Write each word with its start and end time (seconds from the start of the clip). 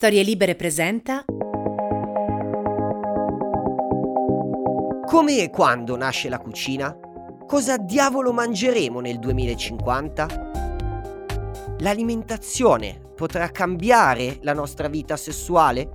Storie 0.00 0.22
Libere 0.22 0.54
presenta 0.54 1.24
Come 5.04 5.38
e 5.38 5.50
quando 5.50 5.96
nasce 5.96 6.28
la 6.28 6.38
cucina? 6.38 6.96
Cosa 7.44 7.76
diavolo 7.78 8.32
mangeremo 8.32 9.00
nel 9.00 9.18
2050? 9.18 10.50
L'alimentazione 11.78 13.00
potrà 13.16 13.48
cambiare 13.48 14.38
la 14.42 14.52
nostra 14.52 14.86
vita 14.86 15.16
sessuale? 15.16 15.90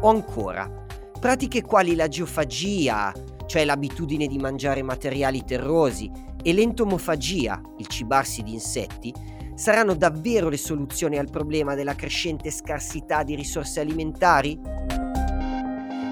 O 0.00 0.08
ancora, 0.08 0.68
pratiche 1.20 1.62
quali 1.62 1.94
la 1.94 2.08
geofagia, 2.08 3.12
cioè 3.46 3.64
l'abitudine 3.64 4.26
di 4.26 4.38
mangiare 4.38 4.82
materiali 4.82 5.44
terrosi, 5.44 6.10
e 6.42 6.52
l'entomofagia, 6.52 7.60
il 7.76 7.86
cibarsi 7.86 8.42
di 8.42 8.52
insetti, 8.52 9.14
saranno 9.58 9.96
davvero 9.96 10.48
le 10.48 10.56
soluzioni 10.56 11.18
al 11.18 11.30
problema 11.30 11.74
della 11.74 11.96
crescente 11.96 12.48
scarsità 12.48 13.24
di 13.24 13.34
risorse 13.34 13.80
alimentari? 13.80 14.56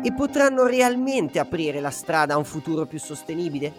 E 0.02 0.12
potranno 0.12 0.66
realmente 0.66 1.38
aprire 1.38 1.78
la 1.78 1.90
strada 1.90 2.34
a 2.34 2.38
un 2.38 2.44
futuro 2.44 2.86
più 2.86 2.98
sostenibile? 2.98 3.72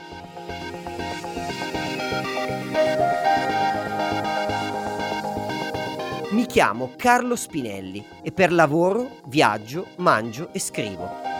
Mi 6.31 6.45
chiamo 6.45 6.91
Carlo 6.95 7.35
Spinelli 7.35 8.05
e 8.21 8.31
per 8.31 8.53
lavoro 8.53 9.19
viaggio, 9.25 9.87
mangio 9.97 10.47
e 10.53 10.59
scrivo. 10.59 11.36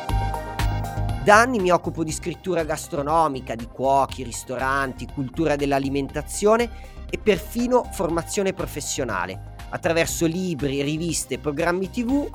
Da 1.28 1.42
anni 1.42 1.60
mi 1.60 1.72
occupo 1.72 2.06
di 2.06 2.14
scrittura 2.14 2.64
gastronomica, 2.64 3.54
di 3.54 3.68
cuochi, 3.68 4.24
ristoranti, 4.24 5.10
cultura 5.14 5.58
dell'alimentazione 5.58 6.70
e 7.10 7.18
perfino 7.18 7.84
formazione 7.92 8.54
professionale, 8.54 9.56
attraverso 9.72 10.26
libri, 10.26 10.82
riviste, 10.82 11.38
programmi 11.38 11.90
tv 11.90 12.30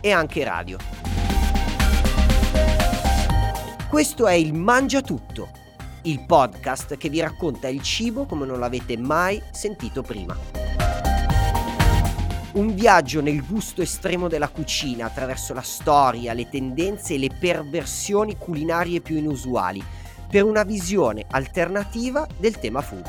e 0.00 0.12
anche 0.12 0.44
radio. 0.44 0.78
Questo 3.90 4.26
è 4.26 4.32
il 4.32 4.54
Mangia 4.54 5.02
Tutto, 5.02 5.50
il 6.04 6.24
podcast 6.24 6.96
che 6.96 7.10
vi 7.10 7.20
racconta 7.20 7.68
il 7.68 7.82
cibo 7.82 8.24
come 8.24 8.46
non 8.46 8.58
l'avete 8.58 8.96
mai 8.96 9.42
sentito 9.50 10.00
prima. 10.00 10.67
Un 12.50 12.74
viaggio 12.74 13.20
nel 13.20 13.44
gusto 13.46 13.82
estremo 13.82 14.26
della 14.26 14.48
cucina 14.48 15.04
attraverso 15.04 15.52
la 15.52 15.60
storia, 15.60 16.32
le 16.32 16.48
tendenze 16.48 17.14
e 17.14 17.18
le 17.18 17.28
perversioni 17.28 18.38
culinarie 18.38 19.02
più 19.02 19.16
inusuali, 19.16 19.84
per 20.30 20.44
una 20.44 20.62
visione 20.62 21.26
alternativa 21.28 22.26
del 22.38 22.58
tema 22.58 22.80
food. 22.80 23.04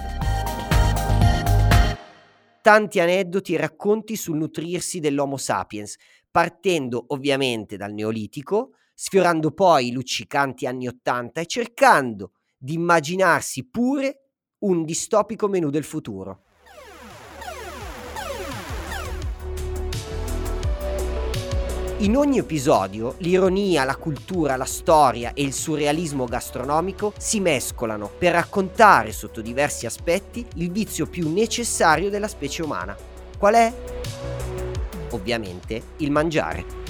Tanti 2.61 2.99
aneddoti 2.99 3.53
e 3.53 3.57
racconti 3.57 4.17
sul 4.17 4.35
nutrirsi 4.35 4.99
dell'Homo 4.99 5.37
sapiens, 5.37 5.95
partendo 6.29 7.05
ovviamente 7.07 7.77
dal 7.77 7.93
Neolitico, 7.93 8.71
sfiorando 8.93 9.51
poi 9.51 9.87
i 9.87 9.91
luccicanti 9.93 10.65
anni 10.65 10.87
Ottanta 10.87 11.39
e 11.39 11.45
cercando 11.45 12.33
di 12.57 12.73
immaginarsi 12.73 13.69
pure 13.69 14.31
un 14.59 14.83
distopico 14.83 15.47
menù 15.47 15.69
del 15.69 15.85
futuro. 15.85 16.43
In 22.01 22.15
ogni 22.15 22.37
episodio 22.37 23.15
l'ironia, 23.17 23.83
la 23.83 23.97
cultura, 23.97 24.55
la 24.55 24.63
storia 24.63 25.33
e 25.33 25.41
il 25.41 25.51
surrealismo 25.51 26.23
gastronomico 26.23 27.11
si 27.17 27.41
mescolano 27.41 28.09
per 28.17 28.31
raccontare 28.31 29.11
sotto 29.11 29.41
diversi 29.41 29.85
aspetti 29.85 30.47
il 30.55 30.71
vizio 30.71 31.07
più 31.07 31.29
necessario 31.29 32.09
della 32.09 32.29
specie 32.29 32.63
umana. 32.63 32.95
Qual 33.37 33.53
è? 33.53 33.73
Ovviamente 35.09 35.81
il 35.97 36.09
mangiare. 36.09 36.88